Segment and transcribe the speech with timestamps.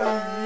[0.00, 0.39] Bye.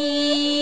[0.00, 0.57] 你。